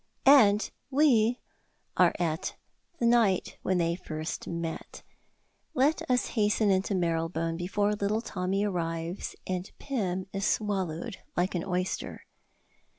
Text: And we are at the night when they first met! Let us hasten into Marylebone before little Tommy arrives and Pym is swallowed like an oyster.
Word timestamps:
And 0.25 0.71
we 0.89 1.37
are 1.95 2.15
at 2.17 2.55
the 2.97 3.05
night 3.05 3.59
when 3.61 3.77
they 3.77 3.93
first 3.95 4.47
met! 4.47 5.03
Let 5.75 6.01
us 6.09 6.29
hasten 6.29 6.71
into 6.71 6.95
Marylebone 6.95 7.55
before 7.55 7.93
little 7.93 8.21
Tommy 8.23 8.63
arrives 8.63 9.35
and 9.45 9.71
Pym 9.77 10.25
is 10.33 10.43
swallowed 10.47 11.17
like 11.37 11.53
an 11.53 11.63
oyster. 11.63 12.25